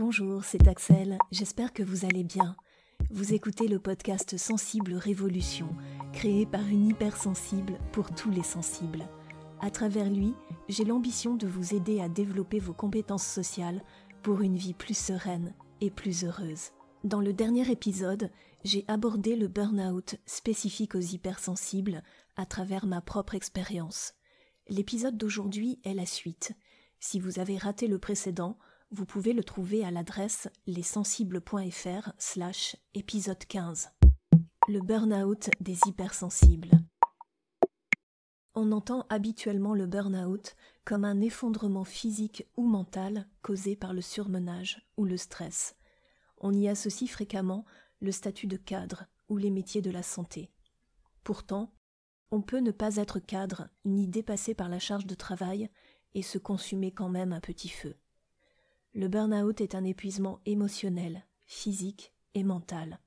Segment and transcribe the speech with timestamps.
[0.00, 2.56] Bonjour, c'est Axel, j'espère que vous allez bien.
[3.10, 5.76] Vous écoutez le podcast Sensible Révolution,
[6.14, 9.06] créé par une hypersensible pour tous les sensibles.
[9.60, 10.32] À travers lui,
[10.70, 13.82] j'ai l'ambition de vous aider à développer vos compétences sociales
[14.22, 15.52] pour une vie plus sereine
[15.82, 16.70] et plus heureuse.
[17.04, 18.30] Dans le dernier épisode,
[18.64, 22.02] j'ai abordé le burn-out spécifique aux hypersensibles
[22.36, 24.14] à travers ma propre expérience.
[24.66, 26.54] L'épisode d'aujourd'hui est la suite.
[27.00, 28.56] Si vous avez raté le précédent,
[28.92, 33.90] vous pouvez le trouver à l'adresse lessensibles.fr slash épisode 15.
[34.68, 36.72] Le burn-out des hypersensibles.
[38.54, 44.84] On entend habituellement le burn-out comme un effondrement physique ou mental causé par le surmenage
[44.96, 45.76] ou le stress.
[46.38, 47.64] On y associe fréquemment
[48.00, 50.50] le statut de cadre ou les métiers de la santé.
[51.22, 51.72] Pourtant,
[52.32, 55.70] on peut ne pas être cadre ni dépassé par la charge de travail
[56.14, 57.96] et se consumer quand même à petit feu.
[58.92, 62.98] Le burn-out est un épuisement émotionnel, physique et mental.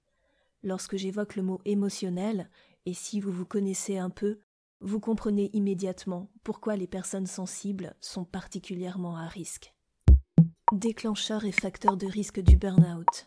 [0.64, 2.50] Lorsque j'évoque le mot émotionnel,
[2.86, 4.40] et si vous vous connaissez un peu,
[4.80, 9.74] vous comprenez immédiatement pourquoi les personnes sensibles sont particulièrement à risque.
[10.72, 13.26] Déclencheur et facteur de risque du burn-out.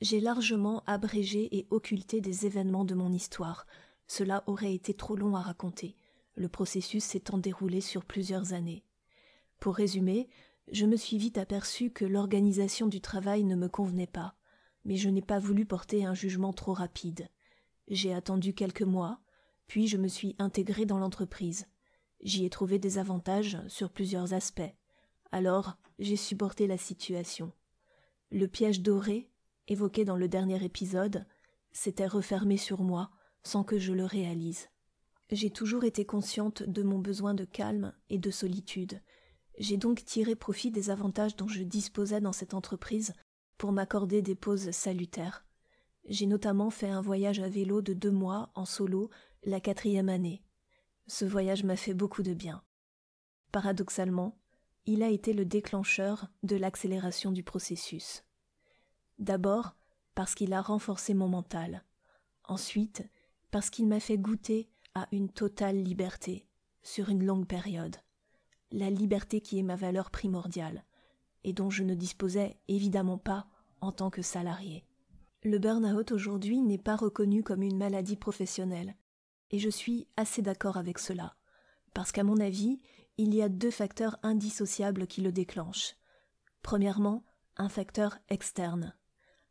[0.00, 3.66] J'ai largement abrégé et occulté des événements de mon histoire.
[4.06, 5.96] Cela aurait été trop long à raconter,
[6.34, 8.84] le processus s'étant déroulé sur plusieurs années.
[9.60, 10.28] Pour résumer,
[10.72, 14.34] je me suis vite aperçu que l'organisation du travail ne me convenait pas,
[14.86, 17.28] mais je n'ai pas voulu porter un jugement trop rapide.
[17.88, 19.20] J'ai attendu quelques mois,
[19.66, 21.66] puis je me suis intégré dans l'entreprise.
[22.22, 24.74] J'y ai trouvé des avantages sur plusieurs aspects.
[25.30, 27.52] Alors, j'ai supporté la situation.
[28.30, 29.28] Le piège doré,
[29.68, 31.26] évoqué dans le dernier épisode,
[31.72, 33.10] s'était refermé sur moi
[33.42, 34.70] sans que je le réalise.
[35.30, 39.02] J'ai toujours été consciente de mon besoin de calme et de solitude,
[39.58, 43.12] j'ai donc tiré profit des avantages dont je disposais dans cette entreprise
[43.58, 45.44] pour m'accorder des pauses salutaires.
[46.08, 49.10] J'ai notamment fait un voyage à vélo de deux mois en solo
[49.44, 50.42] la quatrième année.
[51.06, 52.62] Ce voyage m'a fait beaucoup de bien.
[53.52, 54.38] Paradoxalement,
[54.86, 58.24] il a été le déclencheur de l'accélération du processus.
[59.18, 59.76] D'abord
[60.14, 61.84] parce qu'il a renforcé mon mental.
[62.44, 63.08] Ensuite,
[63.50, 66.46] parce qu'il m'a fait goûter à une totale liberté
[66.82, 67.96] sur une longue période
[68.72, 70.84] la liberté qui est ma valeur primordiale,
[71.44, 73.46] et dont je ne disposais évidemment pas
[73.80, 74.84] en tant que salarié.
[75.44, 78.96] Le burn-out aujourd'hui n'est pas reconnu comme une maladie professionnelle,
[79.50, 81.34] et je suis assez d'accord avec cela,
[81.94, 82.80] parce qu'à mon avis,
[83.18, 85.96] il y a deux facteurs indissociables qui le déclenchent.
[86.62, 87.24] Premièrement,
[87.56, 88.94] un facteur externe,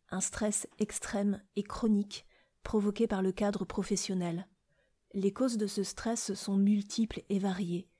[0.09, 2.25] un stress extrême et chronique
[2.63, 4.47] provoqué par le cadre professionnel.
[5.13, 7.90] Les causes de ce stress sont multiples et variées,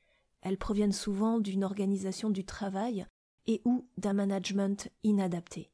[0.41, 3.05] elles proviennent souvent d'une organisation du travail
[3.47, 5.71] et ou d'un management inadapté.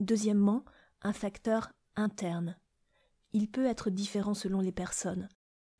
[0.00, 0.64] Deuxièmement,
[1.02, 2.56] un facteur interne.
[3.32, 5.28] Il peut être différent selon les personnes.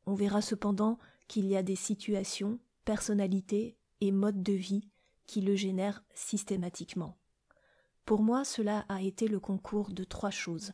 [0.05, 4.89] On verra cependant qu'il y a des situations, personnalités et modes de vie
[5.25, 7.17] qui le génèrent systématiquement.
[8.05, 10.73] Pour moi, cela a été le concours de trois choses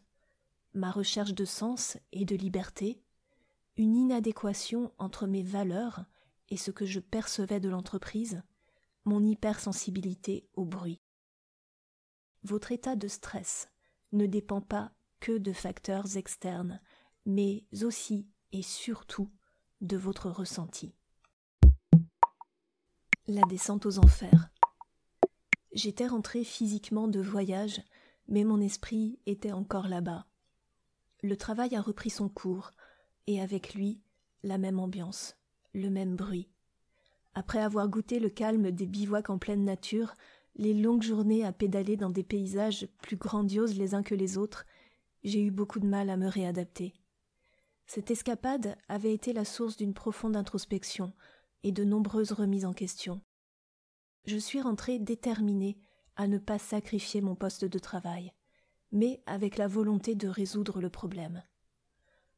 [0.75, 3.01] ma recherche de sens et de liberté,
[3.77, 6.06] une inadéquation entre mes valeurs
[6.50, 8.44] et ce que je percevais de l'entreprise,
[9.06, 11.00] mon hypersensibilité au bruit.
[12.44, 13.69] Votre état de stress
[14.11, 16.81] ne dépend pas que de facteurs externes,
[17.25, 19.31] mais aussi et surtout
[19.81, 20.95] de votre ressenti.
[23.27, 24.50] La descente aux enfers.
[25.72, 27.81] J'étais rentré physiquement de voyage,
[28.27, 30.27] mais mon esprit était encore là-bas.
[31.23, 32.72] Le travail a repris son cours,
[33.27, 34.00] et avec lui
[34.44, 35.35] la même ambiance
[35.75, 36.50] le même bruit.
[37.34, 40.13] Après avoir goûté le calme des bivouacs en pleine nature,
[40.56, 44.66] les longues journées à pédaler dans des paysages plus grandioses les uns que les autres,
[45.24, 46.94] j'ai eu beaucoup de mal à me réadapter.
[47.88, 51.13] Cette escapade avait été la source d'une profonde introspection
[51.63, 53.22] et de nombreuses remises en question.
[54.25, 55.78] Je suis rentré déterminé
[56.16, 58.33] à ne pas sacrifier mon poste de travail,
[58.92, 61.44] mais avec la volonté de résoudre le problème.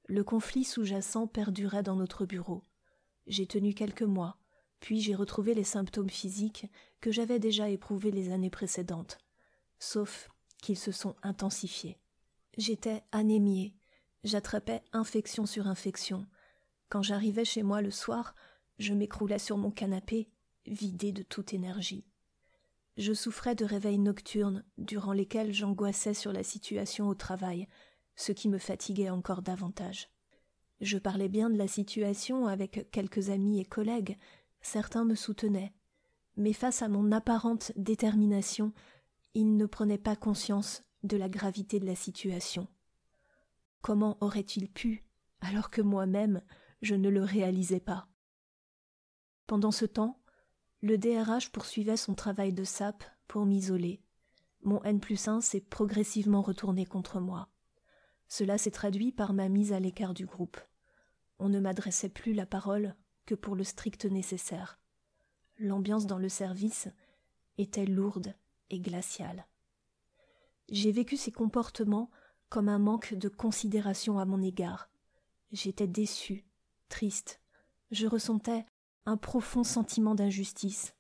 [0.08, 2.64] Le conflit sous-jacent perdurait dans notre bureau.
[3.28, 4.38] J'ai tenu quelques mois,
[4.80, 6.68] puis j'ai retrouvé les symptômes physiques
[7.02, 9.18] que j'avais déjà éprouvés les années précédentes,
[9.80, 10.30] sauf
[10.62, 12.00] qu'ils se sont intensifiés.
[12.58, 13.76] J'étais anémiée,
[14.24, 16.26] j'attrapais infection sur infection.
[16.90, 18.34] Quand j'arrivais chez moi le soir,
[18.80, 20.30] je m'écroulais sur mon canapé,
[20.66, 22.06] vidé de toute énergie.
[22.96, 27.68] Je souffrais de réveils nocturnes durant lesquels j'angoissais sur la situation au travail,
[28.16, 30.10] ce qui me fatiguait encore davantage.
[30.80, 34.18] Je parlais bien de la situation avec quelques amis et collègues,
[34.62, 35.74] certains me soutenaient,
[36.36, 38.74] mais face à mon apparente détermination,
[39.34, 42.68] il ne prenait pas conscience de la gravité de la situation.
[43.82, 45.04] Comment aurait-il pu,
[45.42, 46.42] alors que moi-même
[46.82, 48.08] je ne le réalisais pas?
[49.48, 50.20] Pendant ce temps,
[50.82, 54.02] le DRH poursuivait son travail de sape pour m'isoler.
[54.62, 57.50] Mon N plus 1 s'est progressivement retourné contre moi.
[58.28, 60.58] Cela s'est traduit par ma mise à l'écart du groupe.
[61.40, 62.96] On ne m'adressait plus la parole
[63.26, 64.80] que pour le strict nécessaire.
[65.60, 66.88] L'ambiance dans le service
[67.58, 68.36] était lourde
[68.70, 69.48] et glaciale.
[70.70, 72.10] J'ai vécu ces comportements
[72.50, 74.90] comme un manque de considération à mon égard.
[75.52, 76.46] J'étais déçu,
[76.90, 77.42] triste.
[77.92, 78.66] Je ressentais
[79.06, 80.94] un profond sentiment d'injustice.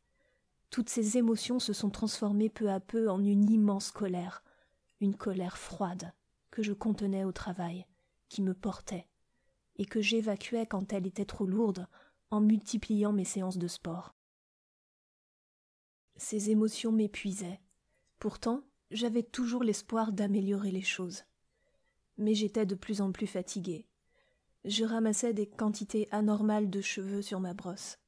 [0.70, 4.44] Toutes ces émotions se sont transformées peu à peu en une immense colère,
[5.02, 6.14] une colère froide
[6.64, 7.86] je contenais au travail,
[8.30, 9.08] qui me portait,
[9.78, 11.88] et que j'évacuais quand elle était trop lourde
[12.32, 14.16] en multipliant mes séances de sport.
[16.18, 17.62] Ces émotions m'épuisaient.
[18.20, 21.24] Pourtant, j'avais toujours l'espoir d'améliorer les choses.
[22.18, 23.86] Mais j'étais de plus en plus fatiguée.
[24.66, 28.00] Je ramassais des quantités anormales de cheveux sur ma brosse.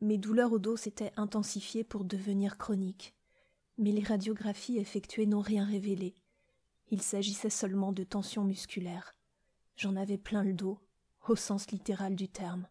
[0.00, 3.14] Mes douleurs au dos s'étaient intensifiées pour devenir chroniques.
[3.76, 6.14] Mais les radiographies effectuées n'ont rien révélé.
[6.90, 9.14] Il s'agissait seulement de tensions musculaires.
[9.76, 10.80] J'en avais plein le dos,
[11.28, 12.66] au sens littéral du terme.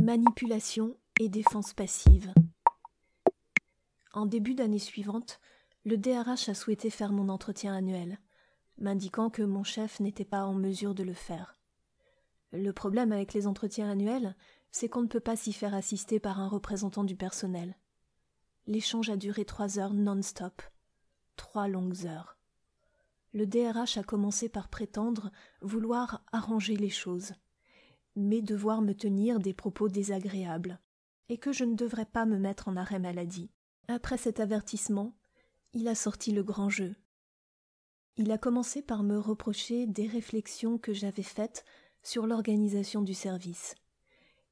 [0.00, 2.32] Manipulation et défense passive.
[4.12, 5.40] En début d'année suivante,
[5.84, 8.18] le DRH a souhaité faire mon entretien annuel,
[8.78, 11.54] m'indiquant que mon chef n'était pas en mesure de le faire.
[12.52, 14.34] Le problème avec les entretiens annuels,
[14.72, 17.76] c'est qu'on ne peut pas s'y faire assister par un représentant du personnel.
[18.66, 20.62] L'échange a duré trois heures non-stop.
[21.36, 22.39] Trois longues heures.
[23.32, 25.30] Le DRH a commencé par prétendre
[25.60, 27.32] vouloir arranger les choses,
[28.16, 30.80] mais devoir me tenir des propos désagréables,
[31.28, 33.50] et que je ne devrais pas me mettre en arrêt maladie.
[33.88, 35.16] Après cet avertissement,
[35.72, 36.96] il a sorti le grand jeu.
[38.16, 41.64] Il a commencé par me reprocher des réflexions que j'avais faites
[42.02, 43.74] sur l'organisation du service.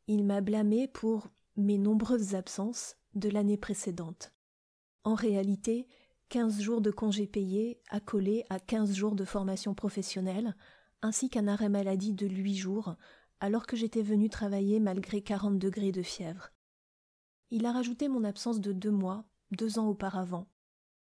[0.07, 4.33] Il m'a blâmé pour mes nombreuses absences de l'année précédente.
[5.05, 5.89] En réalité,
[6.29, 10.55] quinze jours de congés payés accolés à quinze jours de formation professionnelle,
[11.03, 12.97] ainsi qu'un arrêt maladie de huit jours,
[13.41, 16.51] alors que j'étais venu travailler malgré quarante degrés de fièvre.
[17.51, 20.49] Il a rajouté mon absence de deux mois, deux ans auparavant,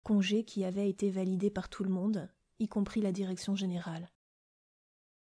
[0.02, 2.28] congé qui avait été validé par tout le monde,
[2.58, 4.10] y compris la direction générale.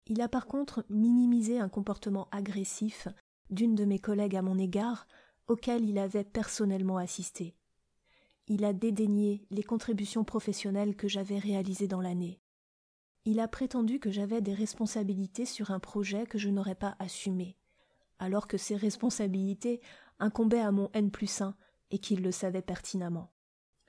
[0.07, 3.09] Il a par contre minimisé un comportement agressif
[3.51, 5.07] d'une de mes collègues à mon égard,
[5.47, 7.58] auquel il avait personnellement assisté.
[8.49, 12.41] Il a dédaigné les contributions professionnelles que j'avais réalisées dans l'année.
[13.27, 17.59] Il a prétendu que j'avais des responsabilités sur un projet que je n'aurais pas assumé,
[18.19, 19.83] alors que ces responsabilités
[20.19, 21.55] incombaient à mon N plus 1
[21.91, 23.31] et qu'il le savait pertinemment.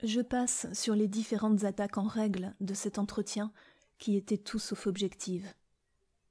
[0.04, 3.54] Je passe sur les différentes attaques en règle de cet entretien
[3.98, 5.54] qui étaient tout sauf objectives.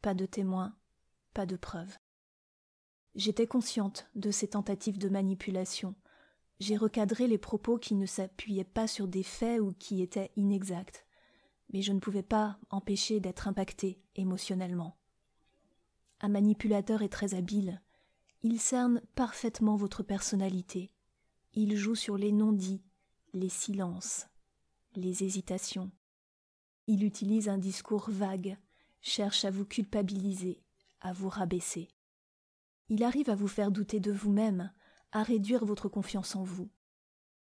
[0.03, 0.77] Pas de témoins,
[1.33, 1.99] pas de preuves.
[3.15, 5.95] J'étais consciente de ces tentatives de manipulation.
[6.61, 11.07] J'ai recadré les propos qui ne s'appuyaient pas sur des faits ou qui étaient inexacts.
[11.73, 14.97] Mais je ne pouvais pas empêcher d'être impactée émotionnellement.
[16.21, 17.81] Un manipulateur est très habile.
[18.43, 20.91] Il cerne parfaitement votre personnalité.
[21.55, 22.83] Il joue sur les non-dits,
[23.35, 24.27] les silences,
[24.97, 25.91] les hésitations.
[26.87, 28.59] Il utilise un discours vague,
[29.01, 30.63] cherche à vous culpabiliser,
[31.01, 31.89] à vous rabaisser.
[32.89, 34.73] Il arrive à vous faire douter de vous-même,
[35.13, 36.69] à réduire votre confiance en vous.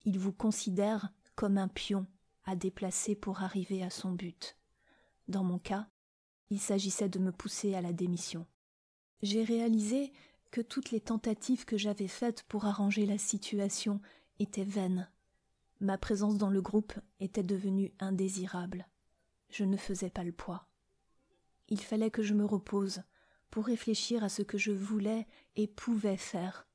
[0.05, 2.05] Il vous considère comme un pion
[2.45, 4.57] à déplacer pour arriver à son but.
[5.27, 5.87] Dans mon cas,
[6.49, 8.45] il s'agissait de me pousser à la démission.
[9.21, 10.13] J'ai réalisé
[10.51, 13.99] que toutes les tentatives que j'avais faites pour arranger la situation
[14.39, 15.09] étaient vaines.
[15.79, 18.87] Ma présence dans le groupe était devenue indésirable.
[19.49, 20.67] Je ne faisais pas le poids.
[21.69, 23.03] Il fallait que je me repose
[23.49, 26.66] pour réfléchir à ce que je voulais et pouvais faire.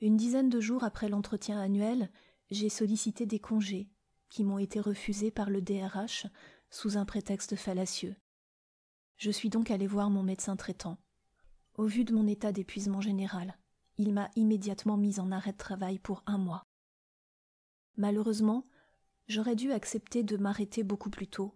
[0.00, 2.10] Une dizaine de jours après l'entretien annuel,
[2.50, 3.88] j'ai sollicité des congés
[4.28, 6.26] qui m'ont été refusés par le DRH
[6.70, 8.16] sous un prétexte fallacieux.
[9.16, 10.98] Je suis donc allé voir mon médecin traitant.
[11.74, 13.56] Au vu de mon état d'épuisement général,
[13.98, 16.62] il m'a immédiatement mis en arrêt de travail pour un mois.
[17.96, 18.66] Malheureusement,
[19.28, 21.54] j'aurais dû accepter de m'arrêter beaucoup plus tôt,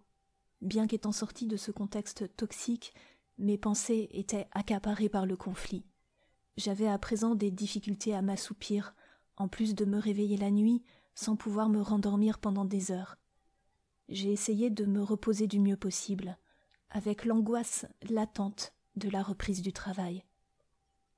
[0.61, 2.93] Bien qu'étant sorti de ce contexte toxique,
[3.39, 5.87] mes pensées étaient accaparées par le conflit.
[6.61, 8.95] J'avais à présent des difficultés à m'assoupir,
[9.39, 10.83] en plus de me réveiller la nuit
[11.15, 13.17] sans pouvoir me rendormir pendant des heures.
[14.11, 16.37] J'ai essayé de me reposer du mieux possible,
[16.91, 20.23] avec l'angoisse latente de la reprise du travail,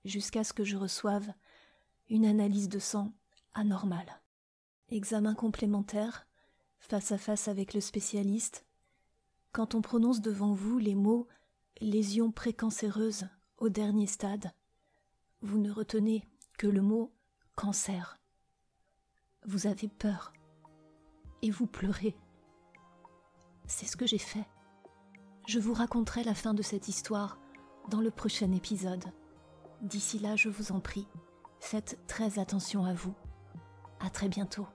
[0.05, 1.33] jusqu'à ce que je reçoive
[2.09, 3.13] une analyse de sang
[3.53, 4.23] anormale.
[4.91, 6.29] Examen complémentaire,
[6.79, 8.65] face à face avec le spécialiste,
[9.51, 11.27] quand on prononce devant vous les mots
[11.81, 13.27] lésion précancéreuse
[13.59, 14.53] au dernier stade,
[15.43, 16.25] vous ne retenez
[16.57, 17.13] que le mot
[17.57, 18.19] cancer.
[19.45, 20.33] Vous avez peur
[21.43, 22.17] et vous pleurez.
[23.67, 24.47] C'est ce que j'ai fait.
[25.49, 27.39] Je vous raconterai la fin de cette histoire
[27.89, 29.05] dans le prochain épisode.
[29.81, 31.09] D'ici là, je vous en prie,
[31.59, 33.15] faites très attention à vous.
[33.99, 34.67] À très bientôt.